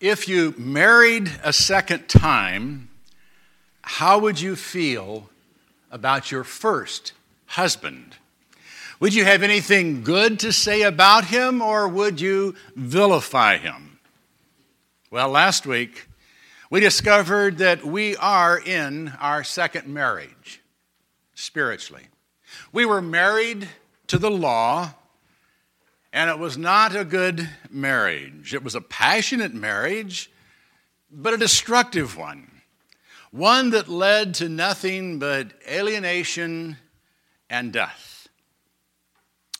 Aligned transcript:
If 0.00 0.28
you 0.28 0.54
married 0.58 1.32
a 1.42 1.54
second 1.54 2.06
time, 2.06 2.90
how 3.80 4.18
would 4.18 4.38
you 4.38 4.54
feel 4.54 5.30
about 5.90 6.30
your 6.30 6.44
first 6.44 7.14
husband? 7.46 8.16
Would 9.00 9.14
you 9.14 9.24
have 9.24 9.42
anything 9.42 10.02
good 10.02 10.38
to 10.40 10.52
say 10.52 10.82
about 10.82 11.24
him 11.24 11.62
or 11.62 11.88
would 11.88 12.20
you 12.20 12.56
vilify 12.74 13.56
him? 13.56 13.98
Well, 15.10 15.30
last 15.30 15.66
week 15.66 16.08
we 16.68 16.80
discovered 16.80 17.56
that 17.58 17.82
we 17.82 18.16
are 18.16 18.58
in 18.58 19.14
our 19.18 19.42
second 19.42 19.86
marriage 19.86 20.60
spiritually. 21.34 22.08
We 22.70 22.84
were 22.84 23.00
married 23.00 23.66
to 24.08 24.18
the 24.18 24.30
law 24.30 24.92
and 26.16 26.30
it 26.30 26.38
was 26.38 26.56
not 26.56 26.96
a 26.96 27.04
good 27.04 27.46
marriage. 27.70 28.54
It 28.54 28.64
was 28.64 28.74
a 28.74 28.80
passionate 28.80 29.52
marriage, 29.52 30.30
but 31.10 31.34
a 31.34 31.36
destructive 31.36 32.16
one. 32.16 32.50
One 33.32 33.68
that 33.70 33.86
led 33.86 34.32
to 34.36 34.48
nothing 34.48 35.18
but 35.18 35.52
alienation 35.70 36.78
and 37.50 37.70
death. 37.70 38.28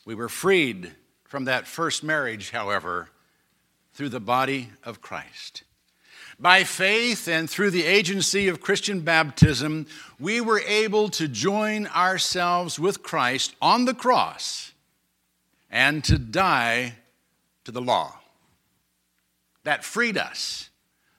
We 0.03 0.15
were 0.15 0.29
freed 0.29 0.95
from 1.25 1.45
that 1.45 1.67
first 1.67 2.03
marriage, 2.03 2.49
however, 2.49 3.09
through 3.93 4.09
the 4.09 4.19
body 4.19 4.71
of 4.83 4.99
Christ. 4.99 5.61
By 6.39 6.63
faith 6.63 7.27
and 7.27 7.47
through 7.47 7.69
the 7.69 7.85
agency 7.85 8.47
of 8.47 8.61
Christian 8.61 9.01
baptism, 9.01 9.85
we 10.19 10.41
were 10.41 10.61
able 10.61 11.09
to 11.09 11.27
join 11.27 11.85
ourselves 11.85 12.79
with 12.79 13.03
Christ 13.03 13.55
on 13.61 13.85
the 13.85 13.93
cross 13.93 14.73
and 15.69 16.03
to 16.05 16.17
die 16.17 16.93
to 17.65 17.71
the 17.71 17.81
law. 17.81 18.19
That 19.63 19.83
freed 19.83 20.17
us 20.17 20.69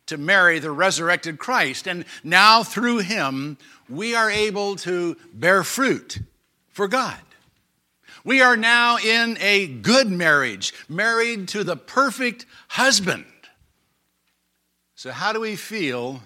to 0.07 0.17
marry 0.17 0.59
the 0.59 0.71
resurrected 0.71 1.39
Christ. 1.39 1.87
And 1.87 2.05
now, 2.25 2.63
through 2.63 2.99
him, 2.99 3.59
we 3.89 4.15
are 4.15 4.31
able 4.31 4.77
to 4.77 5.17
bear 5.33 5.63
fruit 5.63 6.21
for 6.69 6.89
God. 6.89 7.19
We 8.25 8.41
are 8.41 8.57
now 8.57 8.99
in 8.99 9.39
a 9.41 9.67
good 9.67 10.11
marriage, 10.11 10.75
married 10.89 11.49
to 11.49 11.63
the 11.65 11.77
perfect 11.77 12.47
husband. 12.69 13.27
So, 14.95 15.13
how 15.13 15.33
do 15.33 15.41
we 15.41 15.57
feel 15.57 16.23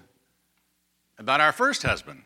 about 1.18 1.40
our 1.40 1.52
first 1.52 1.82
husband? 1.82 2.22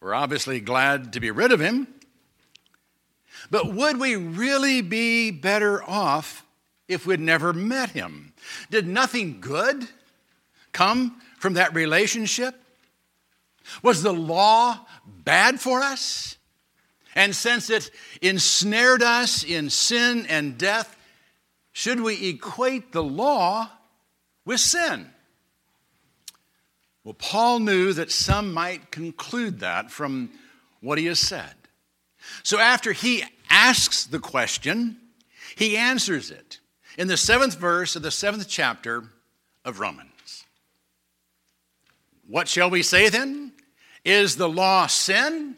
We're 0.00 0.14
obviously 0.14 0.60
glad 0.60 1.12
to 1.12 1.20
be 1.20 1.30
rid 1.30 1.52
of 1.52 1.60
him. 1.60 1.86
But 3.50 3.72
would 3.72 3.98
we 3.98 4.16
really 4.16 4.82
be 4.82 5.30
better 5.30 5.82
off 5.82 6.44
if 6.88 7.06
we'd 7.06 7.20
never 7.20 7.52
met 7.52 7.90
him? 7.90 8.32
Did 8.70 8.86
nothing 8.86 9.40
good 9.40 9.88
come 10.72 11.20
from 11.38 11.54
that 11.54 11.74
relationship? 11.74 12.60
Was 13.82 14.02
the 14.02 14.12
law 14.12 14.86
bad 15.06 15.60
for 15.60 15.80
us? 15.80 16.36
And 17.14 17.34
since 17.34 17.70
it 17.70 17.90
ensnared 18.22 19.02
us 19.02 19.44
in 19.44 19.70
sin 19.70 20.26
and 20.28 20.58
death, 20.58 20.96
should 21.72 22.00
we 22.00 22.28
equate 22.28 22.92
the 22.92 23.02
law 23.02 23.70
with 24.44 24.60
sin? 24.60 25.10
Well, 27.04 27.14
Paul 27.14 27.60
knew 27.60 27.92
that 27.92 28.10
some 28.10 28.52
might 28.52 28.90
conclude 28.90 29.60
that 29.60 29.90
from 29.90 30.30
what 30.80 30.98
he 30.98 31.06
has 31.06 31.18
said. 31.18 31.54
So 32.42 32.58
after 32.58 32.92
he 32.92 33.24
asks 33.48 34.04
the 34.04 34.18
question, 34.18 34.96
he 35.56 35.76
answers 35.76 36.30
it 36.30 36.60
in 36.96 37.08
the 37.08 37.16
seventh 37.16 37.58
verse 37.58 37.96
of 37.96 38.02
the 38.02 38.10
seventh 38.10 38.48
chapter 38.48 39.04
of 39.64 39.80
Romans. 39.80 40.44
What 42.26 42.48
shall 42.48 42.70
we 42.70 42.82
say 42.82 43.08
then? 43.08 43.52
Is 44.04 44.36
the 44.36 44.48
law 44.48 44.86
sin? 44.86 45.56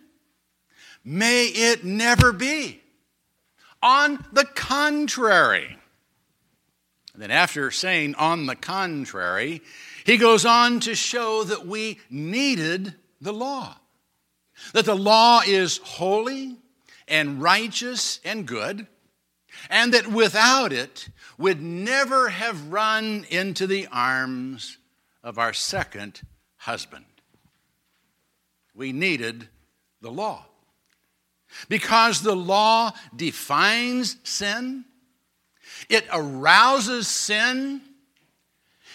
May 1.04 1.47
it 1.47 1.84
never 1.84 2.32
be. 2.32 2.81
On 3.82 4.25
the 4.32 4.44
contrary. 4.44 5.76
And 7.12 7.22
then, 7.22 7.31
after 7.31 7.70
saying 7.70 8.14
on 8.14 8.47
the 8.47 8.56
contrary, 8.56 9.60
he 10.04 10.16
goes 10.16 10.47
on 10.47 10.81
to 10.81 10.94
show 10.94 11.44
that 11.44 11.66
we 11.66 12.00
needed 12.08 12.94
the 13.20 13.32
law. 13.32 13.76
That 14.72 14.84
the 14.84 14.96
law 14.96 15.42
is 15.46 15.78
holy, 15.78 16.58
and 17.08 17.42
righteous 17.42 18.20
and 18.24 18.46
good, 18.46 18.86
and 19.68 19.92
that 19.92 20.06
without 20.06 20.72
it 20.72 21.08
would 21.36 21.60
never 21.60 22.30
have 22.30 22.72
run 22.72 23.26
into 23.28 23.66
the 23.66 23.86
arms 23.92 24.78
of 25.22 25.38
our 25.38 25.52
second 25.52 26.22
husband. 26.56 27.04
We 28.74 28.92
needed 28.92 29.48
the 30.00 30.10
law. 30.10 30.46
Because 31.69 32.22
the 32.22 32.34
law 32.34 32.92
defines 33.14 34.16
sin, 34.24 34.86
it 35.88 36.06
arouses 36.10 37.08
sin, 37.08 37.82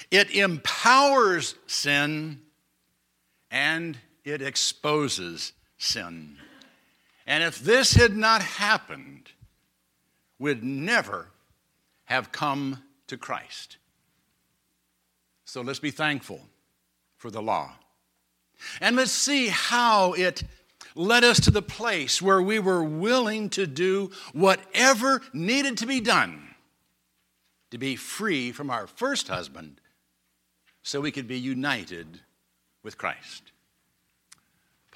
it 0.09 0.31
empowers 0.31 1.53
sin, 1.68 2.41
and 3.51 3.97
it 4.28 4.42
exposes 4.42 5.54
sin. 5.78 6.38
And 7.26 7.44
if 7.44 7.60
this 7.60 7.94
had 7.94 8.16
not 8.16 8.42
happened, 8.42 9.32
we'd 10.38 10.64
never 10.64 11.28
have 12.06 12.32
come 12.32 12.84
to 13.08 13.18
Christ. 13.18 13.78
So 15.46 15.62
let's 15.62 15.80
be 15.80 15.92
thankful 15.92 16.42
for 17.16 17.32
the 17.32 17.42
law. 17.42 17.76
And 18.82 18.96
let's 18.96 19.12
see 19.12 19.48
how 19.48 20.14
it 20.14 20.44
led 20.96 21.24
us 21.24 21.40
to 21.42 21.52
the 21.52 21.62
place 21.62 22.22
where 22.22 22.42
we 22.42 22.60
were 22.60 22.84
willing 22.84 23.50
to 23.52 23.66
do 23.66 24.12
whatever 24.34 25.22
needed 25.34 25.78
to 25.78 25.86
be 25.86 26.02
done 26.02 26.44
to 27.72 27.78
be 27.78 27.96
free 27.96 28.52
from 28.52 28.70
our 28.70 28.88
first 28.88 29.28
husband 29.28 29.80
so 30.84 31.02
we 31.02 31.12
could 31.12 31.28
be 31.28 31.40
united 31.40 32.22
with 32.84 32.98
Christ. 32.98 33.52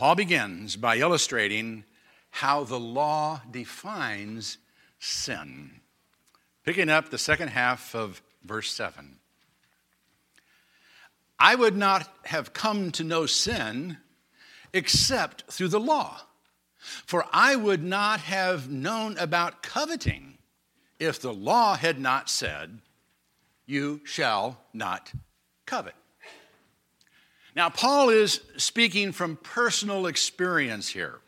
Paul 0.02 0.16
begins 0.16 0.78
by 0.78 0.98
illustrating 0.98 1.84
how 2.32 2.64
the 2.64 2.80
law 2.80 3.40
defines 3.52 4.58
sin. 4.98 5.80
Picking 6.66 6.90
up 6.90 7.12
the 7.12 7.20
second 7.20 7.50
half 7.50 7.94
of 7.94 8.20
verse 8.44 8.72
7. 8.72 9.20
I 11.40 11.54
would 11.54 11.78
not 11.78 12.12
have 12.24 12.52
come 12.52 12.90
to 12.94 13.04
know 13.04 13.28
sin 13.28 13.98
except 14.74 15.44
through 15.52 15.68
the 15.68 15.80
law, 15.80 16.22
for 17.06 17.28
I 17.32 17.56
would 17.56 17.84
not 17.84 18.22
have 18.22 18.72
known 18.72 19.20
about 19.20 19.62
coveting 19.62 20.40
if 20.98 21.22
the 21.22 21.32
law 21.32 21.76
had 21.76 22.00
not 22.00 22.28
said, 22.28 22.80
You 23.68 24.02
shall 24.04 24.62
not 24.74 25.12
covet. 25.68 25.94
Now, 27.56 27.70
Paul 27.70 28.10
is 28.10 28.42
speaking 28.58 29.12
from 29.12 29.38
personal 29.38 30.08
experience 30.08 30.88
here. 30.88 31.20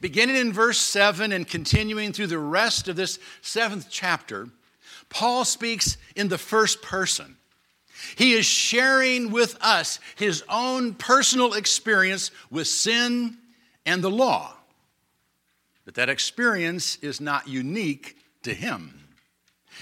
Beginning 0.00 0.36
in 0.36 0.52
verse 0.52 0.78
7 0.78 1.32
and 1.32 1.48
continuing 1.48 2.12
through 2.12 2.26
the 2.26 2.38
rest 2.38 2.88
of 2.88 2.96
this 2.96 3.18
seventh 3.40 3.86
chapter, 3.90 4.48
Paul 5.08 5.44
speaks 5.44 5.96
in 6.14 6.28
the 6.28 6.38
first 6.38 6.82
person. 6.82 7.36
He 8.16 8.32
is 8.32 8.46
sharing 8.46 9.30
with 9.30 9.56
us 9.60 9.98
his 10.16 10.42
own 10.48 10.94
personal 10.94 11.54
experience 11.54 12.30
with 12.50 12.66
sin 12.66 13.38
and 13.86 14.02
the 14.02 14.10
law. 14.10 14.54
But 15.84 15.94
that 15.94 16.08
experience 16.08 16.96
is 16.96 17.20
not 17.20 17.48
unique 17.48 18.16
to 18.42 18.54
him. 18.54 19.09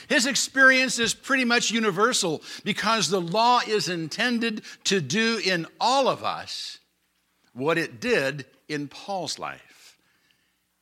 His 0.08 0.26
experience 0.26 0.98
is 0.98 1.14
pretty 1.14 1.44
much 1.44 1.70
universal 1.70 2.42
because 2.64 3.08
the 3.08 3.20
law 3.20 3.60
is 3.66 3.88
intended 3.88 4.62
to 4.84 5.00
do 5.00 5.40
in 5.44 5.66
all 5.80 6.08
of 6.08 6.22
us 6.22 6.78
what 7.52 7.78
it 7.78 8.00
did 8.00 8.46
in 8.68 8.88
Paul's 8.88 9.38
life. 9.38 9.98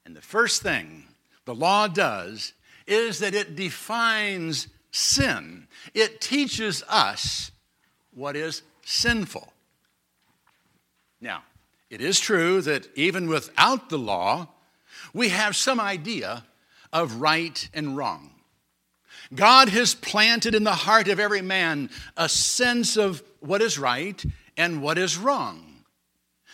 And 0.04 0.14
the 0.14 0.22
first 0.22 0.62
thing 0.62 1.04
the 1.44 1.54
law 1.54 1.88
does 1.88 2.52
is 2.86 3.18
that 3.20 3.34
it 3.34 3.56
defines 3.56 4.68
sin, 4.90 5.68
it 5.94 6.20
teaches 6.20 6.82
us 6.88 7.50
what 8.12 8.36
is 8.36 8.62
sinful. 8.84 9.52
Now, 11.20 11.42
it 11.90 12.00
is 12.00 12.20
true 12.20 12.60
that 12.62 12.88
even 12.94 13.28
without 13.28 13.88
the 13.88 13.98
law, 13.98 14.48
we 15.12 15.28
have 15.30 15.56
some 15.56 15.80
idea 15.80 16.44
of 16.92 17.20
right 17.20 17.68
and 17.74 17.96
wrong. 17.96 18.35
God 19.34 19.68
has 19.70 19.94
planted 19.94 20.54
in 20.54 20.64
the 20.64 20.72
heart 20.74 21.08
of 21.08 21.18
every 21.20 21.42
man 21.42 21.90
a 22.16 22.28
sense 22.28 22.96
of 22.96 23.22
what 23.40 23.62
is 23.62 23.78
right 23.78 24.24
and 24.56 24.82
what 24.82 24.98
is 24.98 25.16
wrong. 25.16 25.84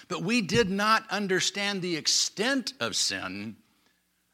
But 0.09 0.23
we 0.23 0.41
did 0.41 0.71
not 0.71 1.05
understand 1.11 1.81
the 1.81 1.97
extent 1.97 2.73
of 2.81 2.97
sin 2.97 3.57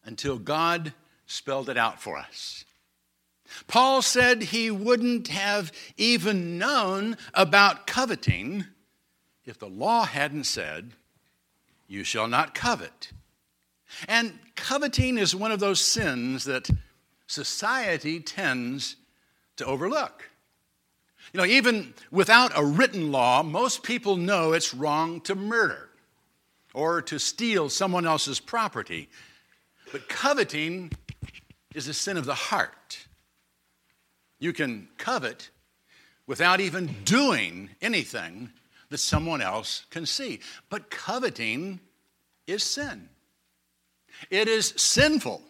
until 0.04 0.38
God 0.38 0.92
spelled 1.26 1.68
it 1.68 1.76
out 1.76 2.00
for 2.00 2.16
us. 2.16 2.64
Paul 3.66 4.02
said 4.02 4.42
he 4.42 4.70
wouldn't 4.70 5.28
have 5.28 5.72
even 5.96 6.58
known 6.58 7.16
about 7.34 7.86
coveting 7.86 8.66
if 9.44 9.58
the 9.58 9.68
law 9.68 10.04
hadn't 10.04 10.44
said, 10.44 10.92
You 11.86 12.04
shall 12.04 12.28
not 12.28 12.54
covet. 12.54 13.12
And 14.06 14.38
coveting 14.54 15.16
is 15.16 15.34
one 15.34 15.52
of 15.52 15.60
those 15.60 15.80
sins 15.80 16.44
that 16.44 16.68
society 17.28 18.18
tends 18.18 18.96
to 19.56 19.64
overlook. 19.64 20.28
You 21.32 21.38
know, 21.38 21.46
even 21.46 21.94
without 22.10 22.52
a 22.56 22.64
written 22.64 23.12
law, 23.12 23.42
most 23.42 23.82
people 23.82 24.16
know 24.16 24.52
it's 24.52 24.74
wrong 24.74 25.20
to 25.22 25.34
murder 25.34 25.90
or 26.74 27.02
to 27.02 27.18
steal 27.18 27.68
someone 27.68 28.06
else's 28.06 28.40
property. 28.40 29.08
But 29.92 30.08
coveting 30.08 30.90
is 31.74 31.86
a 31.86 31.94
sin 31.94 32.16
of 32.16 32.24
the 32.24 32.34
heart. 32.34 33.06
You 34.40 34.52
can 34.52 34.88
covet 34.96 35.50
without 36.26 36.60
even 36.60 36.94
doing 37.04 37.70
anything 37.82 38.50
that 38.88 38.98
someone 38.98 39.42
else 39.42 39.84
can 39.90 40.06
see. 40.06 40.40
But 40.70 40.90
coveting 40.90 41.80
is 42.46 42.62
sin. 42.62 43.10
It 44.30 44.48
is 44.48 44.72
sinful 44.76 45.42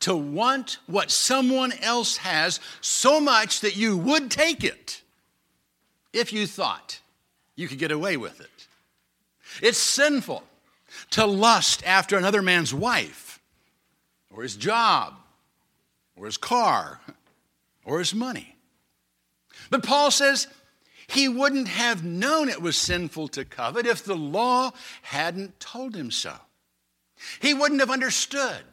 to 0.00 0.14
want 0.14 0.78
what 0.86 1.10
someone 1.10 1.72
else 1.80 2.18
has 2.18 2.60
so 2.80 3.20
much 3.20 3.60
that 3.60 3.76
you 3.76 3.96
would 3.96 4.30
take 4.30 4.64
it 4.64 5.02
if 6.12 6.32
you 6.32 6.46
thought 6.46 7.00
you 7.56 7.68
could 7.68 7.78
get 7.78 7.92
away 7.92 8.16
with 8.16 8.40
it. 8.40 8.66
It's 9.60 9.78
sinful 9.78 10.42
to 11.10 11.26
lust 11.26 11.82
after 11.86 12.16
another 12.16 12.42
man's 12.42 12.74
wife 12.74 13.40
or 14.30 14.42
his 14.42 14.56
job 14.56 15.14
or 16.16 16.26
his 16.26 16.36
car 16.36 17.00
or 17.84 17.98
his 17.98 18.14
money. 18.14 18.56
But 19.70 19.82
Paul 19.82 20.10
says 20.10 20.48
he 21.06 21.28
wouldn't 21.28 21.68
have 21.68 22.04
known 22.04 22.48
it 22.48 22.62
was 22.62 22.76
sinful 22.76 23.28
to 23.28 23.44
covet 23.44 23.86
if 23.86 24.04
the 24.04 24.16
law 24.16 24.72
hadn't 25.02 25.60
told 25.60 25.94
him 25.94 26.10
so. 26.10 26.34
He 27.40 27.54
wouldn't 27.54 27.80
have 27.80 27.90
understood 27.90 28.64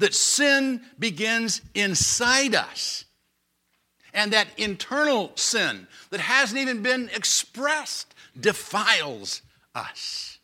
that 0.00 0.14
sin 0.14 0.82
begins 0.98 1.62
inside 1.74 2.54
us 2.54 3.04
and 4.12 4.32
that 4.32 4.48
internal 4.56 5.30
sin 5.36 5.86
that 6.10 6.20
hasn't 6.20 6.60
even 6.60 6.82
been 6.82 7.08
expressed 7.14 8.14
defiles 8.38 9.42
us. 9.74 10.38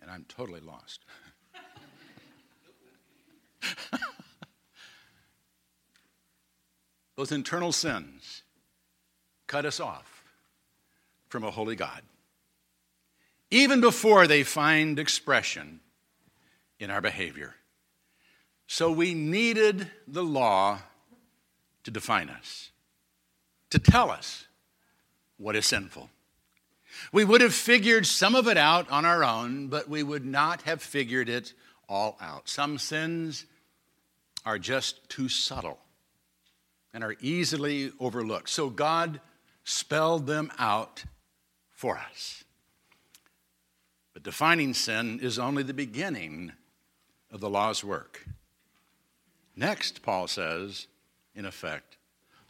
And 0.00 0.10
I'm 0.10 0.24
totally 0.28 0.60
lost. 0.60 1.04
Those 7.16 7.32
internal 7.32 7.72
sins 7.72 8.44
cut 9.46 9.66
us 9.66 9.80
off 9.80 10.24
from 11.28 11.44
a 11.44 11.50
holy 11.50 11.76
God, 11.76 12.02
even 13.50 13.80
before 13.80 14.26
they 14.26 14.42
find 14.42 14.98
expression 14.98 15.80
in 16.78 16.90
our 16.90 17.00
behavior. 17.00 17.54
So 18.66 18.92
we 18.92 19.14
needed 19.14 19.90
the 20.06 20.22
law 20.22 20.80
to 21.84 21.90
define 21.90 22.28
us, 22.28 22.70
to 23.70 23.78
tell 23.78 24.10
us 24.10 24.46
what 25.38 25.56
is 25.56 25.66
sinful. 25.66 26.10
We 27.12 27.24
would 27.24 27.40
have 27.40 27.54
figured 27.54 28.06
some 28.06 28.34
of 28.34 28.48
it 28.48 28.56
out 28.56 28.90
on 28.90 29.04
our 29.04 29.24
own, 29.24 29.68
but 29.68 29.88
we 29.88 30.02
would 30.02 30.24
not 30.24 30.62
have 30.62 30.82
figured 30.82 31.28
it 31.28 31.52
all 31.88 32.18
out. 32.20 32.48
Some 32.48 32.78
sins 32.78 33.46
are 34.44 34.58
just 34.58 35.08
too 35.08 35.28
subtle 35.28 35.78
and 36.92 37.04
are 37.04 37.16
easily 37.20 37.92
overlooked. 38.00 38.48
So 38.48 38.68
God 38.68 39.20
spelled 39.64 40.26
them 40.26 40.50
out 40.58 41.04
for 41.70 41.98
us. 41.98 42.44
But 44.18 44.24
defining 44.24 44.74
sin 44.74 45.20
is 45.22 45.38
only 45.38 45.62
the 45.62 45.72
beginning 45.72 46.50
of 47.30 47.38
the 47.38 47.48
law's 47.48 47.84
work. 47.84 48.26
Next, 49.54 50.02
Paul 50.02 50.26
says, 50.26 50.88
in 51.36 51.44
effect, 51.44 51.98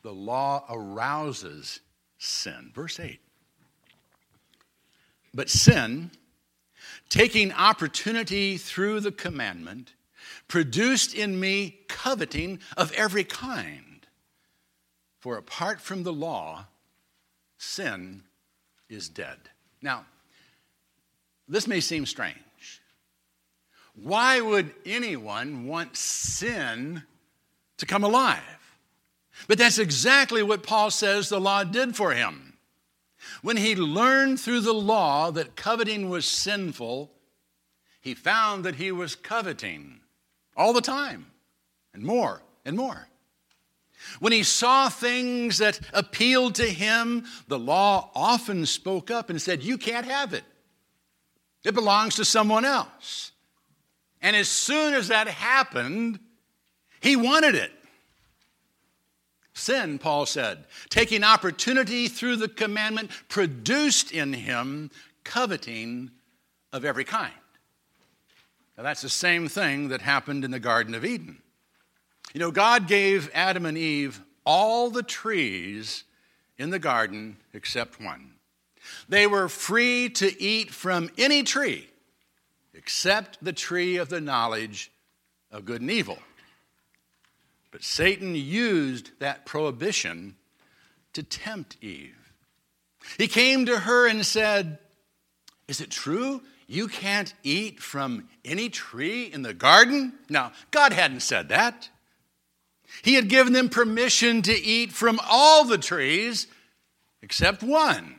the 0.01 0.15
law 0.15 0.65
arouses 0.71 1.81
sin. 2.17 2.71
Verse 2.75 2.99
8. 2.99 3.21
But 5.35 5.51
sin, 5.51 6.11
taking 7.11 7.53
opportunity 7.53 8.57
through 8.57 9.01
the 9.01 9.13
commandment, 9.13 9.93
produced 10.49 11.15
in 11.15 11.39
me 11.39 11.81
coveting 11.87 12.61
of 12.79 12.93
every 12.93 13.25
kind. 13.25 14.07
For 15.19 15.37
apart 15.37 15.83
from 15.83 16.03
the 16.03 16.15
law, 16.15 16.65
sin 17.59 18.23
is 18.89 19.11
dead. 19.11 19.51
Now, 19.83 20.07
this 21.49 21.67
may 21.67 21.81
seem 21.81 22.07
strange. 22.07 22.37
Why 23.95 24.41
would 24.41 24.73
anyone 24.87 25.67
want 25.67 25.97
sin 25.97 27.03
to 27.79 27.87
come 27.87 28.05
alive? 28.05 28.43
But 29.47 29.59
that's 29.59 29.79
exactly 29.79 30.43
what 30.43 30.63
Paul 30.63 30.91
says 30.91 31.29
the 31.29 31.41
law 31.41 31.65
did 31.65 31.97
for 31.97 32.13
him. 32.13 32.55
When 33.43 33.57
he 33.57 33.75
learned 33.75 34.41
through 34.41 34.61
the 34.61 34.75
law 34.75 35.31
that 35.31 35.57
coveting 35.57 36.09
was 36.09 36.27
sinful, 36.27 37.11
he 38.01 38.15
found 38.15 38.65
that 38.65 38.77
he 38.77 38.93
was 38.93 39.15
coveting 39.15 40.01
all 40.57 40.73
the 40.73 40.81
time 40.81 41.27
and 41.93 42.03
more 42.03 42.43
and 42.65 42.77
more. 42.77 43.09
When 44.21 44.33
he 44.33 44.43
saw 44.43 44.89
things 44.89 45.59
that 45.59 45.81
appealed 45.93 46.55
to 46.57 46.67
him, 46.67 47.27
the 47.49 47.59
law 47.59 48.11
often 48.15 48.65
spoke 48.67 49.11
up 49.11 49.29
and 49.29 49.43
said, 49.43 49.63
You 49.63 49.77
can't 49.77 50.07
have 50.07 50.33
it. 50.33 50.45
It 51.65 51.75
belongs 51.75 52.17
to 52.17 52.25
someone 52.25 52.65
else. 52.65 53.33
And 54.21 54.35
as 54.35 54.49
soon 54.49 54.95
as 54.95 55.09
that 55.09 55.29
happened, 55.29 56.19
he 57.01 57.17
wanted 57.17 57.55
it. 57.55 57.73
Sin, 59.53 59.99
Paul 59.99 60.25
said, 60.27 60.65
taking 60.89 61.25
opportunity 61.25 62.09
through 62.09 62.37
the 62.37 62.49
commandment, 62.49 63.11
produced 63.29 64.13
in 64.13 64.33
him 64.33 64.91
coveting 65.25 66.11
of 66.73 66.85
every 66.85 67.05
kind. 67.05 67.33
Now, 68.77 68.85
that's 68.85 69.03
the 69.03 69.09
same 69.09 69.49
thing 69.49 69.89
that 69.89 70.01
happened 70.01 70.45
in 70.45 70.53
the 70.53 70.61
Garden 70.61 70.95
of 70.95 71.05
Eden. 71.05 71.43
You 72.33 72.41
know, 72.41 72.53
God 72.53 72.87
gave 72.87 73.31
Adam 73.35 73.67
and 73.67 73.77
Eve 73.77 74.23
all 74.45 74.91
the 74.91 75.03
trees 75.03 76.05
in 76.57 76.71
the 76.71 76.79
garden 76.79 77.37
except 77.53 78.01
one. 78.01 78.35
They 79.09 79.27
were 79.27 79.49
free 79.49 80.09
to 80.11 80.43
eat 80.43 80.71
from 80.71 81.11
any 81.19 81.43
tree 81.43 81.89
except 82.75 83.43
the 83.43 83.53
tree 83.53 83.97
of 83.97 84.09
the 84.09 84.21
knowledge 84.21 84.91
of 85.51 85.65
good 85.65 85.81
and 85.81 85.91
evil. 85.91 86.19
But 87.71 87.85
Satan 87.85 88.35
used 88.35 89.11
that 89.19 89.45
prohibition 89.45 90.37
to 91.13 91.23
tempt 91.23 91.77
Eve. 91.83 92.33
He 93.17 93.29
came 93.29 93.67
to 93.67 93.81
her 93.81 94.09
and 94.09 94.25
said, 94.25 94.79
Is 95.67 95.81
it 95.81 95.91
true 95.91 96.43
you 96.67 96.89
can't 96.89 97.33
eat 97.43 97.81
from 97.81 98.29
any 98.45 98.69
tree 98.69 99.25
in 99.25 99.43
the 99.43 99.55
garden? 99.55 100.13
Now, 100.29 100.53
God 100.71 100.93
hadn't 100.93 101.21
said 101.21 101.49
that. 101.49 101.89
He 103.03 103.15
had 103.15 103.29
given 103.29 103.53
them 103.53 103.69
permission 103.69 104.43
to 104.43 104.53
eat 104.53 104.93
from 104.93 105.21
all 105.29 105.65
the 105.65 105.79
trees 105.79 106.47
except 107.23 107.63
one. 107.63 108.18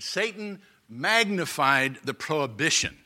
Satan 0.00 0.60
magnified 0.88 1.98
the 2.04 2.14
prohibition, 2.14 2.96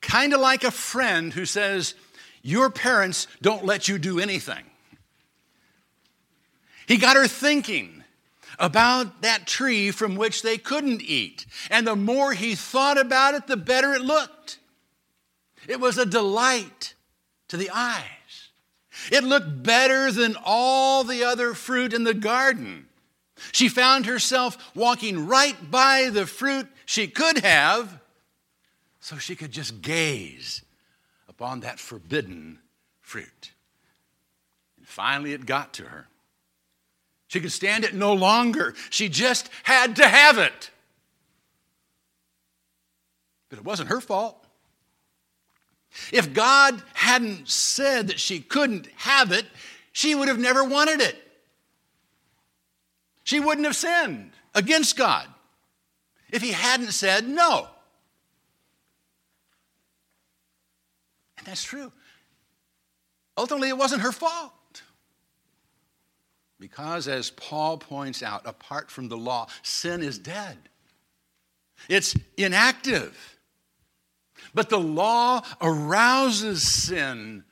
kind 0.00 0.32
of 0.32 0.40
like 0.40 0.64
a 0.64 0.70
friend 0.70 1.32
who 1.32 1.44
says, 1.44 1.94
Your 2.42 2.70
parents 2.70 3.26
don't 3.42 3.64
let 3.64 3.88
you 3.88 3.98
do 3.98 4.20
anything. 4.20 4.64
He 6.86 6.98
got 6.98 7.16
her 7.16 7.26
thinking 7.26 8.04
about 8.58 9.22
that 9.22 9.46
tree 9.46 9.90
from 9.90 10.16
which 10.16 10.42
they 10.42 10.58
couldn't 10.58 11.02
eat. 11.02 11.46
And 11.70 11.86
the 11.86 11.96
more 11.96 12.32
he 12.32 12.54
thought 12.54 12.98
about 12.98 13.34
it, 13.34 13.46
the 13.46 13.56
better 13.56 13.94
it 13.94 14.02
looked. 14.02 14.58
It 15.66 15.80
was 15.80 15.98
a 15.98 16.06
delight 16.06 16.94
to 17.48 17.56
the 17.56 17.70
eyes. 17.70 18.04
It 19.10 19.24
looked 19.24 19.62
better 19.62 20.12
than 20.12 20.36
all 20.44 21.04
the 21.04 21.24
other 21.24 21.54
fruit 21.54 21.92
in 21.92 22.04
the 22.04 22.14
garden. 22.14 22.86
She 23.52 23.68
found 23.68 24.06
herself 24.06 24.56
walking 24.74 25.26
right 25.26 25.70
by 25.70 26.10
the 26.10 26.26
fruit 26.26 26.68
she 26.86 27.08
could 27.08 27.38
have 27.38 28.00
so 29.00 29.18
she 29.18 29.36
could 29.36 29.52
just 29.52 29.82
gaze 29.82 30.62
upon 31.28 31.60
that 31.60 31.78
forbidden 31.78 32.58
fruit. 33.00 33.52
And 34.78 34.86
finally, 34.86 35.32
it 35.32 35.46
got 35.46 35.74
to 35.74 35.84
her. 35.84 36.06
She 37.28 37.40
could 37.40 37.52
stand 37.52 37.84
it 37.84 37.94
no 37.94 38.12
longer. 38.12 38.74
She 38.90 39.08
just 39.08 39.50
had 39.64 39.96
to 39.96 40.06
have 40.06 40.38
it. 40.38 40.70
But 43.48 43.58
it 43.58 43.64
wasn't 43.64 43.88
her 43.88 44.00
fault. 44.00 44.44
If 46.12 46.32
God 46.32 46.82
hadn't 46.94 47.48
said 47.48 48.08
that 48.08 48.20
she 48.20 48.40
couldn't 48.40 48.88
have 48.96 49.32
it, 49.32 49.46
she 49.92 50.14
would 50.14 50.28
have 50.28 50.38
never 50.38 50.64
wanted 50.64 51.00
it. 51.00 51.23
She 53.24 53.40
wouldn't 53.40 53.66
have 53.66 53.76
sinned 53.76 54.32
against 54.54 54.96
God 54.96 55.26
if 56.30 56.42
He 56.42 56.52
hadn't 56.52 56.92
said 56.92 57.28
no. 57.28 57.68
And 61.38 61.46
that's 61.46 61.64
true. 61.64 61.90
Ultimately, 63.36 63.68
it 63.68 63.78
wasn't 63.78 64.02
her 64.02 64.12
fault. 64.12 64.52
Because, 66.60 67.08
as 67.08 67.30
Paul 67.30 67.78
points 67.78 68.22
out, 68.22 68.42
apart 68.46 68.90
from 68.90 69.08
the 69.08 69.16
law, 69.16 69.48
sin 69.62 70.02
is 70.02 70.18
dead, 70.18 70.56
it's 71.88 72.16
inactive. 72.36 73.38
But 74.54 74.70
the 74.70 74.78
law 74.78 75.42
arouses 75.60 76.62
sin. 76.62 77.44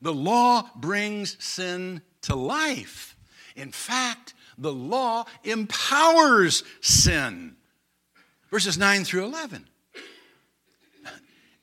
The 0.00 0.14
law 0.14 0.68
brings 0.76 1.42
sin 1.44 2.00
to 2.22 2.34
life. 2.34 3.16
In 3.54 3.70
fact, 3.70 4.34
the 4.60 4.72
law 4.72 5.24
empowers 5.42 6.62
sin. 6.80 7.56
Verses 8.50 8.78
9 8.78 9.04
through 9.04 9.24
11. 9.24 9.66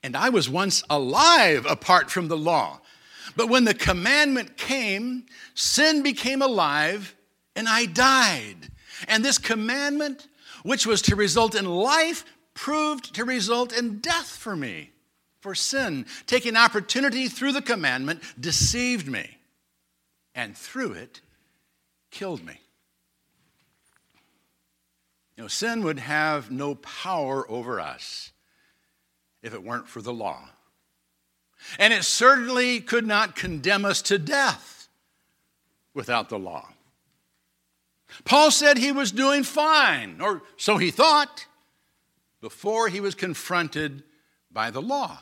And 0.03 0.15
I 0.15 0.29
was 0.29 0.49
once 0.49 0.83
alive 0.89 1.65
apart 1.65 2.09
from 2.09 2.27
the 2.27 2.37
law. 2.37 2.81
But 3.35 3.49
when 3.49 3.65
the 3.65 3.73
commandment 3.73 4.57
came, 4.57 5.25
sin 5.53 6.01
became 6.01 6.41
alive 6.41 7.15
and 7.55 7.69
I 7.69 7.85
died. 7.85 8.69
And 9.07 9.23
this 9.23 9.37
commandment, 9.37 10.27
which 10.63 10.87
was 10.87 11.01
to 11.03 11.15
result 11.15 11.55
in 11.55 11.65
life, 11.65 12.25
proved 12.53 13.15
to 13.15 13.25
result 13.25 13.77
in 13.77 13.99
death 13.99 14.27
for 14.27 14.55
me. 14.55 14.91
For 15.41 15.53
sin, 15.53 16.07
taking 16.25 16.57
opportunity 16.57 17.27
through 17.27 17.51
the 17.51 17.61
commandment, 17.61 18.23
deceived 18.39 19.07
me, 19.07 19.37
and 20.33 20.57
through 20.57 20.93
it, 20.93 21.21
killed 22.09 22.43
me. 22.43 22.59
You 25.37 25.43
know, 25.43 25.47
sin 25.47 25.83
would 25.83 25.99
have 25.99 26.49
no 26.49 26.75
power 26.75 27.49
over 27.49 27.79
us 27.79 28.31
if 29.43 29.53
it 29.53 29.63
weren't 29.63 29.87
for 29.87 30.01
the 30.01 30.13
law. 30.13 30.49
And 31.77 31.93
it 31.93 32.03
certainly 32.03 32.79
could 32.79 33.05
not 33.05 33.35
condemn 33.35 33.85
us 33.85 34.01
to 34.03 34.17
death 34.17 34.89
without 35.93 36.29
the 36.29 36.39
law. 36.39 36.69
Paul 38.25 38.49
said 38.49 38.77
he 38.77 38.91
was 38.91 39.11
doing 39.11 39.43
fine, 39.43 40.21
or 40.21 40.41
so 40.55 40.77
he 40.77 40.89
thought 40.89 41.45
before 42.41 42.87
he 42.87 42.99
was 42.99 43.15
confronted 43.15 44.03
by 44.51 44.71
the 44.71 44.81
law. 44.81 45.19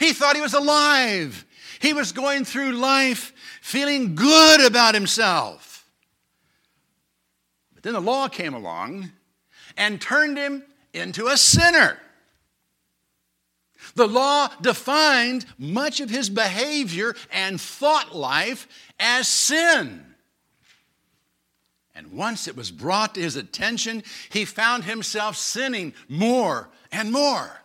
He 0.00 0.12
thought 0.12 0.34
he 0.34 0.42
was 0.42 0.54
alive. 0.54 1.46
He 1.80 1.92
was 1.92 2.12
going 2.12 2.44
through 2.44 2.72
life 2.72 3.32
feeling 3.60 4.14
good 4.14 4.64
about 4.64 4.94
himself. 4.94 5.67
But 7.78 7.84
then 7.84 7.92
the 7.92 8.00
law 8.00 8.26
came 8.26 8.54
along 8.54 9.12
and 9.76 10.00
turned 10.00 10.36
him 10.36 10.64
into 10.92 11.28
a 11.28 11.36
sinner. 11.36 11.96
The 13.94 14.08
law 14.08 14.48
defined 14.60 15.46
much 15.58 16.00
of 16.00 16.10
his 16.10 16.28
behavior 16.28 17.14
and 17.30 17.60
thought 17.60 18.16
life 18.16 18.66
as 18.98 19.28
sin. 19.28 20.04
And 21.94 22.10
once 22.10 22.48
it 22.48 22.56
was 22.56 22.72
brought 22.72 23.14
to 23.14 23.20
his 23.20 23.36
attention, 23.36 24.02
he 24.28 24.44
found 24.44 24.82
himself 24.82 25.36
sinning 25.36 25.94
more 26.08 26.70
and 26.90 27.12
more. 27.12 27.62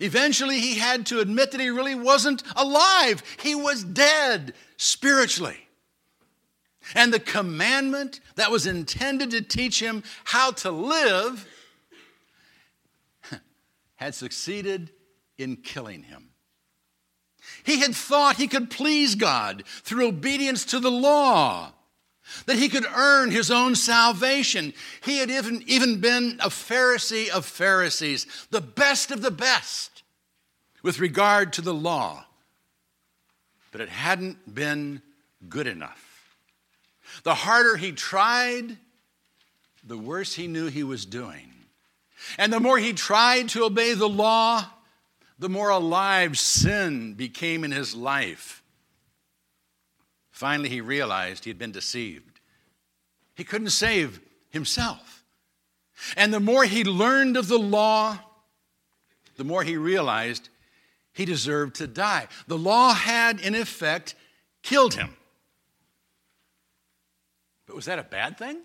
Eventually, 0.00 0.60
he 0.60 0.76
had 0.76 1.04
to 1.06 1.20
admit 1.20 1.50
that 1.50 1.60
he 1.60 1.68
really 1.68 1.94
wasn't 1.94 2.42
alive, 2.56 3.22
he 3.42 3.54
was 3.54 3.84
dead 3.84 4.54
spiritually. 4.78 5.67
And 6.94 7.12
the 7.12 7.20
commandment 7.20 8.20
that 8.36 8.50
was 8.50 8.66
intended 8.66 9.30
to 9.30 9.42
teach 9.42 9.80
him 9.80 10.02
how 10.24 10.52
to 10.52 10.70
live 10.70 11.46
had 13.96 14.14
succeeded 14.14 14.90
in 15.36 15.56
killing 15.56 16.04
him. 16.04 16.30
He 17.64 17.80
had 17.80 17.94
thought 17.94 18.36
he 18.36 18.48
could 18.48 18.70
please 18.70 19.14
God 19.14 19.64
through 19.66 20.08
obedience 20.08 20.64
to 20.66 20.80
the 20.80 20.90
law 20.90 21.72
that 22.46 22.58
he 22.58 22.68
could 22.68 22.84
earn 22.94 23.30
his 23.30 23.50
own 23.50 23.74
salvation. 23.74 24.74
He 25.02 25.18
had 25.18 25.30
even, 25.30 25.62
even 25.66 26.00
been 26.00 26.38
a 26.40 26.48
Pharisee 26.48 27.28
of 27.28 27.44
Pharisees, 27.44 28.26
the 28.50 28.60
best 28.60 29.10
of 29.10 29.22
the 29.22 29.30
best 29.30 30.02
with 30.82 31.00
regard 31.00 31.52
to 31.54 31.62
the 31.62 31.74
law. 31.74 32.26
But 33.72 33.80
it 33.80 33.88
hadn't 33.88 34.54
been 34.54 35.02
good 35.48 35.66
enough. 35.66 36.07
The 37.22 37.34
harder 37.34 37.76
he 37.76 37.92
tried, 37.92 38.76
the 39.84 39.98
worse 39.98 40.34
he 40.34 40.46
knew 40.46 40.66
he 40.66 40.82
was 40.82 41.06
doing. 41.06 41.52
And 42.36 42.52
the 42.52 42.60
more 42.60 42.78
he 42.78 42.92
tried 42.92 43.48
to 43.50 43.64
obey 43.64 43.94
the 43.94 44.08
law, 44.08 44.64
the 45.38 45.48
more 45.48 45.70
alive 45.70 46.38
sin 46.38 47.14
became 47.14 47.64
in 47.64 47.70
his 47.70 47.94
life. 47.94 48.62
Finally, 50.30 50.68
he 50.68 50.80
realized 50.80 51.44
he 51.44 51.50
had 51.50 51.58
been 51.58 51.72
deceived. 51.72 52.40
He 53.34 53.44
couldn't 53.44 53.70
save 53.70 54.20
himself. 54.50 55.24
And 56.16 56.32
the 56.32 56.40
more 56.40 56.64
he 56.64 56.84
learned 56.84 57.36
of 57.36 57.48
the 57.48 57.58
law, 57.58 58.18
the 59.36 59.44
more 59.44 59.62
he 59.62 59.76
realized 59.76 60.48
he 61.12 61.24
deserved 61.24 61.76
to 61.76 61.86
die. 61.86 62.28
The 62.46 62.58
law 62.58 62.94
had, 62.94 63.40
in 63.40 63.54
effect, 63.54 64.14
killed 64.62 64.94
him. 64.94 65.16
But 67.68 67.76
was 67.76 67.84
that 67.84 67.98
a 67.98 68.02
bad 68.02 68.38
thing? 68.38 68.62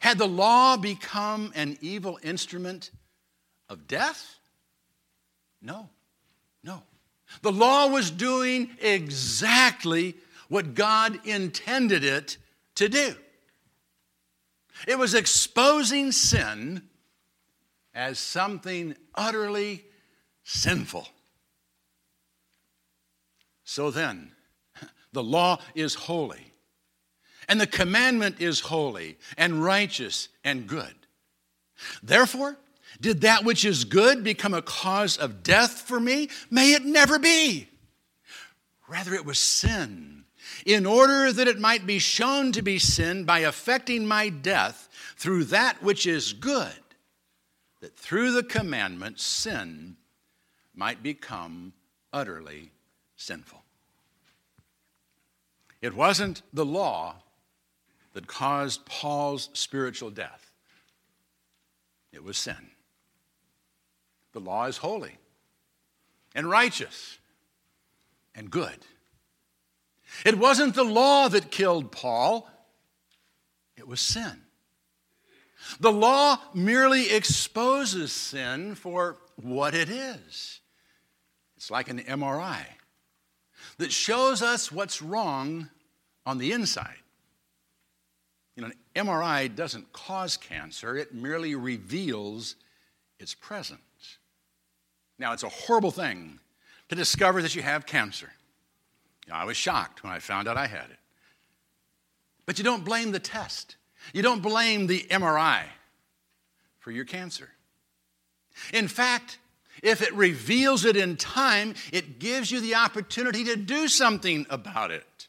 Had 0.00 0.16
the 0.18 0.26
law 0.26 0.78
become 0.78 1.52
an 1.54 1.76
evil 1.82 2.18
instrument 2.22 2.90
of 3.68 3.86
death? 3.86 4.38
No, 5.60 5.90
no. 6.64 6.82
The 7.42 7.52
law 7.52 7.86
was 7.88 8.10
doing 8.10 8.70
exactly 8.80 10.16
what 10.48 10.74
God 10.74 11.24
intended 11.26 12.02
it 12.02 12.38
to 12.76 12.88
do. 12.88 13.14
It 14.88 14.98
was 14.98 15.14
exposing 15.14 16.12
sin 16.12 16.82
as 17.94 18.18
something 18.18 18.96
utterly 19.14 19.84
sinful. 20.44 21.06
So 23.64 23.90
then, 23.90 24.32
the 25.12 25.22
law 25.22 25.60
is 25.74 25.94
holy, 25.94 26.49
and 27.50 27.60
the 27.60 27.66
commandment 27.66 28.40
is 28.40 28.60
holy 28.60 29.18
and 29.36 29.62
righteous 29.62 30.28
and 30.44 30.68
good. 30.68 30.94
Therefore, 32.00 32.56
did 33.00 33.22
that 33.22 33.44
which 33.44 33.64
is 33.64 33.84
good 33.84 34.22
become 34.22 34.54
a 34.54 34.62
cause 34.62 35.16
of 35.16 35.42
death 35.42 35.80
for 35.80 35.98
me? 35.98 36.28
May 36.48 36.74
it 36.74 36.84
never 36.84 37.18
be. 37.18 37.68
Rather, 38.88 39.14
it 39.14 39.26
was 39.26 39.40
sin, 39.40 40.24
in 40.64 40.86
order 40.86 41.32
that 41.32 41.48
it 41.48 41.58
might 41.58 41.86
be 41.86 41.98
shown 41.98 42.52
to 42.52 42.62
be 42.62 42.78
sin 42.78 43.24
by 43.24 43.40
affecting 43.40 44.06
my 44.06 44.28
death 44.28 44.88
through 45.16 45.44
that 45.44 45.82
which 45.82 46.06
is 46.06 46.32
good, 46.32 46.72
that 47.80 47.96
through 47.96 48.30
the 48.30 48.44
commandment, 48.44 49.18
sin 49.18 49.96
might 50.72 51.02
become 51.02 51.72
utterly 52.12 52.70
sinful. 53.16 53.62
It 55.82 55.96
wasn't 55.96 56.42
the 56.52 56.64
law 56.66 57.16
that 58.20 58.26
caused 58.26 58.84
Paul's 58.84 59.48
spiritual 59.54 60.10
death, 60.10 60.52
it 62.12 62.22
was 62.22 62.36
sin. 62.36 62.70
The 64.32 64.40
law 64.40 64.66
is 64.66 64.76
holy 64.76 65.16
and 66.34 66.50
righteous 66.50 67.16
and 68.34 68.50
good. 68.50 68.76
It 70.26 70.36
wasn't 70.36 70.74
the 70.74 70.84
law 70.84 71.28
that 71.28 71.50
killed 71.50 71.92
Paul, 71.92 72.46
it 73.78 73.88
was 73.88 74.02
sin. 74.02 74.42
The 75.80 75.92
law 75.92 76.38
merely 76.52 77.10
exposes 77.10 78.12
sin 78.12 78.74
for 78.74 79.16
what 79.36 79.74
it 79.74 79.88
is. 79.88 80.60
It's 81.56 81.70
like 81.70 81.88
an 81.88 82.00
MRI 82.00 82.66
that 83.78 83.92
shows 83.92 84.42
us 84.42 84.70
what's 84.70 85.00
wrong 85.00 85.70
on 86.26 86.36
the 86.36 86.52
inside. 86.52 86.99
You 88.56 88.62
know, 88.62 88.70
an 88.94 89.06
MRI 89.06 89.54
doesn't 89.54 89.92
cause 89.92 90.36
cancer, 90.36 90.96
it 90.96 91.14
merely 91.14 91.54
reveals 91.54 92.56
its 93.18 93.34
presence. 93.34 93.80
Now, 95.18 95.32
it's 95.32 95.42
a 95.42 95.48
horrible 95.48 95.90
thing 95.90 96.40
to 96.88 96.94
discover 96.94 97.42
that 97.42 97.54
you 97.54 97.62
have 97.62 97.86
cancer. 97.86 98.30
You 99.26 99.32
know, 99.32 99.38
I 99.38 99.44
was 99.44 99.56
shocked 99.56 100.02
when 100.02 100.12
I 100.12 100.18
found 100.18 100.48
out 100.48 100.56
I 100.56 100.66
had 100.66 100.90
it. 100.90 100.98
But 102.46 102.58
you 102.58 102.64
don't 102.64 102.84
blame 102.84 103.12
the 103.12 103.20
test, 103.20 103.76
you 104.12 104.22
don't 104.22 104.42
blame 104.42 104.86
the 104.86 105.00
MRI 105.10 105.62
for 106.78 106.90
your 106.90 107.04
cancer. 107.04 107.50
In 108.72 108.88
fact, 108.88 109.38
if 109.82 110.02
it 110.02 110.12
reveals 110.14 110.84
it 110.84 110.96
in 110.96 111.16
time, 111.16 111.74
it 111.92 112.18
gives 112.18 112.50
you 112.50 112.60
the 112.60 112.74
opportunity 112.74 113.44
to 113.44 113.56
do 113.56 113.88
something 113.88 114.46
about 114.50 114.90
it. 114.90 115.28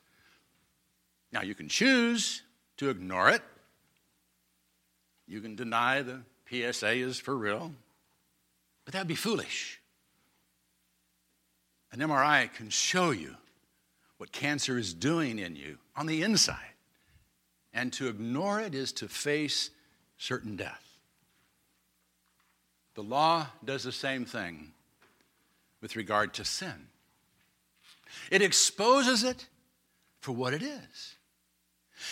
Now, 1.31 1.41
you 1.41 1.55
can 1.55 1.69
choose 1.69 2.41
to 2.81 2.89
ignore 2.89 3.29
it. 3.29 3.43
You 5.27 5.39
can 5.39 5.55
deny 5.55 6.01
the 6.01 6.21
PSA 6.49 6.93
is 6.93 7.19
for 7.19 7.37
real, 7.37 7.71
but 8.85 8.93
that 8.93 9.01
would 9.01 9.07
be 9.07 9.13
foolish. 9.13 9.79
An 11.91 11.99
MRI 11.99 12.51
can 12.51 12.71
show 12.71 13.11
you 13.11 13.35
what 14.17 14.31
cancer 14.31 14.79
is 14.79 14.95
doing 14.95 15.37
in 15.37 15.55
you 15.55 15.77
on 15.95 16.07
the 16.07 16.23
inside. 16.23 16.73
And 17.71 17.93
to 17.93 18.07
ignore 18.07 18.59
it 18.59 18.73
is 18.73 18.91
to 18.93 19.07
face 19.07 19.69
certain 20.17 20.55
death. 20.55 20.97
The 22.95 23.03
law 23.03 23.45
does 23.63 23.83
the 23.83 23.91
same 23.91 24.25
thing 24.25 24.71
with 25.81 25.95
regard 25.95 26.33
to 26.33 26.45
sin. 26.45 26.87
It 28.31 28.41
exposes 28.41 29.23
it 29.23 29.45
for 30.19 30.31
what 30.31 30.55
it 30.55 30.63
is. 30.63 31.15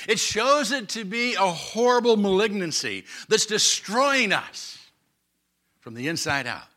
It 0.07 0.19
shows 0.19 0.71
it 0.71 0.89
to 0.89 1.05
be 1.05 1.35
a 1.35 1.47
horrible 1.47 2.17
malignancy 2.17 3.05
that's 3.27 3.45
destroying 3.45 4.33
us 4.33 4.77
from 5.79 5.93
the 5.93 6.07
inside 6.07 6.47
out, 6.47 6.67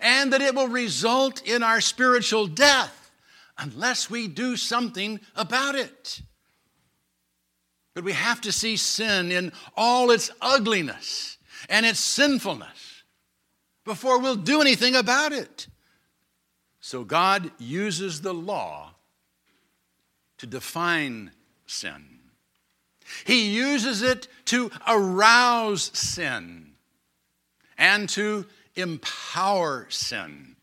and 0.00 0.32
that 0.32 0.40
it 0.40 0.54
will 0.54 0.68
result 0.68 1.46
in 1.46 1.62
our 1.62 1.80
spiritual 1.80 2.46
death 2.46 3.10
unless 3.58 4.10
we 4.10 4.26
do 4.26 4.56
something 4.56 5.20
about 5.36 5.74
it. 5.74 6.22
But 7.94 8.04
we 8.04 8.12
have 8.12 8.40
to 8.42 8.52
see 8.52 8.76
sin 8.76 9.30
in 9.32 9.52
all 9.76 10.10
its 10.10 10.30
ugliness 10.40 11.38
and 11.68 11.84
its 11.84 12.00
sinfulness 12.00 13.02
before 13.84 14.18
we'll 14.18 14.36
do 14.36 14.60
anything 14.60 14.94
about 14.94 15.32
it. 15.32 15.66
So 16.80 17.04
God 17.04 17.50
uses 17.58 18.22
the 18.22 18.32
law 18.32 18.94
to 20.38 20.46
define 20.46 21.32
sin. 21.70 22.20
He 23.24 23.50
uses 23.50 24.02
it 24.02 24.28
to 24.46 24.70
arouse 24.86 25.90
sin 25.98 26.72
and 27.78 28.08
to 28.10 28.46
empower 28.76 29.86
sin 29.88 30.56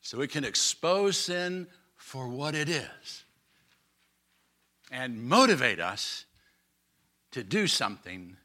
so 0.00 0.20
it 0.20 0.30
can 0.30 0.44
expose 0.44 1.18
sin 1.18 1.66
for 1.96 2.28
what 2.28 2.54
it 2.54 2.68
is 2.68 3.24
and 4.90 5.22
motivate 5.22 5.80
us 5.80 6.24
to 7.30 7.44
do 7.44 7.66
something 7.66 8.36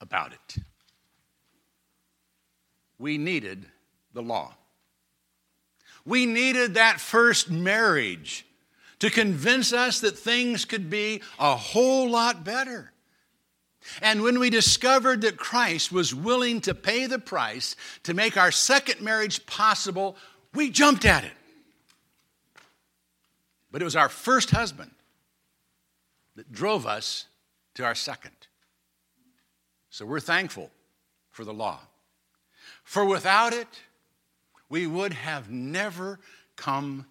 about 0.00 0.32
it. 0.32 0.62
We 2.98 3.18
needed 3.18 3.66
the 4.12 4.22
law. 4.22 4.54
We 6.04 6.26
needed 6.26 6.74
that 6.74 7.00
first 7.00 7.50
marriage 7.50 8.46
to 9.00 9.10
convince 9.10 9.72
us 9.72 10.00
that 10.00 10.16
things 10.16 10.64
could 10.64 10.88
be 10.88 11.20
a 11.38 11.56
whole 11.56 12.08
lot 12.08 12.44
better. 12.44 12.92
And 14.02 14.22
when 14.22 14.38
we 14.38 14.50
discovered 14.50 15.22
that 15.22 15.36
Christ 15.36 15.90
was 15.90 16.14
willing 16.14 16.60
to 16.62 16.74
pay 16.74 17.06
the 17.06 17.18
price 17.18 17.76
to 18.04 18.14
make 18.14 18.36
our 18.36 18.52
second 18.52 19.00
marriage 19.00 19.44
possible, 19.46 20.16
we 20.54 20.70
jumped 20.70 21.04
at 21.04 21.24
it. 21.24 21.32
But 23.72 23.80
it 23.80 23.84
was 23.84 23.96
our 23.96 24.08
first 24.08 24.50
husband 24.50 24.90
that 26.36 26.52
drove 26.52 26.86
us 26.86 27.26
to 27.74 27.84
our 27.84 27.94
second. 27.94 28.32
So 29.88 30.04
we're 30.04 30.20
thankful 30.20 30.70
for 31.30 31.44
the 31.44 31.54
law. 31.54 31.80
For 32.84 33.04
without 33.04 33.52
it, 33.52 33.68
we 34.68 34.86
would 34.86 35.14
have 35.14 35.50
never 35.50 36.20
come 36.56 37.06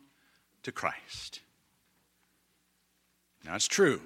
to 0.64 0.72
Christ. 0.72 1.42
Now, 3.46 3.56
it's 3.56 3.68
true. 3.68 4.02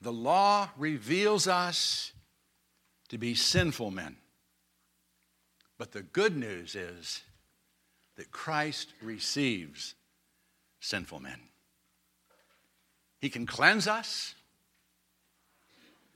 The 0.00 0.12
law 0.12 0.70
reveals 0.76 1.46
us 1.46 2.12
to 3.08 3.18
be 3.18 3.34
sinful 3.34 3.90
men. 3.90 4.16
But 5.78 5.92
the 5.92 6.02
good 6.02 6.36
news 6.36 6.74
is 6.74 7.22
that 8.16 8.30
Christ 8.30 8.92
receives 9.02 9.94
sinful 10.80 11.20
men. 11.20 11.40
He 13.20 13.30
can 13.30 13.46
cleanse 13.46 13.86
us 13.86 14.34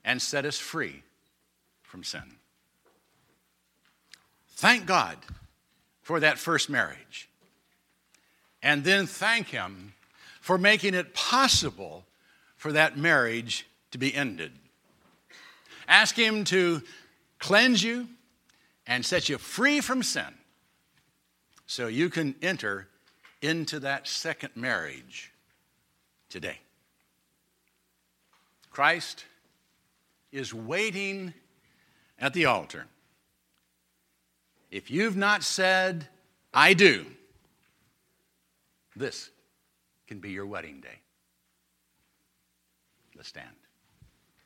and 0.04 0.20
set 0.20 0.44
us 0.44 0.58
free 0.58 1.02
from 1.82 2.02
sin. 2.02 2.38
Thank 4.50 4.86
God 4.86 5.18
for 6.02 6.20
that 6.20 6.38
first 6.38 6.70
marriage. 6.70 7.28
And 8.62 8.84
then 8.84 9.06
thank 9.06 9.48
Him 9.48 9.92
for 10.46 10.58
making 10.58 10.94
it 10.94 11.12
possible 11.12 12.04
for 12.56 12.70
that 12.70 12.96
marriage 12.96 13.66
to 13.90 13.98
be 13.98 14.14
ended. 14.14 14.52
Ask 15.88 16.14
Him 16.14 16.44
to 16.44 16.82
cleanse 17.40 17.82
you 17.82 18.06
and 18.86 19.04
set 19.04 19.28
you 19.28 19.38
free 19.38 19.80
from 19.80 20.04
sin 20.04 20.32
so 21.66 21.88
you 21.88 22.08
can 22.08 22.36
enter 22.42 22.86
into 23.42 23.80
that 23.80 24.06
second 24.06 24.50
marriage 24.54 25.32
today. 26.30 26.60
Christ 28.70 29.24
is 30.30 30.54
waiting 30.54 31.34
at 32.20 32.34
the 32.34 32.44
altar. 32.44 32.86
If 34.70 34.92
you've 34.92 35.16
not 35.16 35.42
said, 35.42 36.06
I 36.54 36.72
do, 36.72 37.04
this 38.94 39.30
can 40.06 40.20
be 40.20 40.30
your 40.30 40.46
wedding 40.46 40.80
day. 40.80 41.00
Let's 43.14 43.28
stand. 43.28 43.65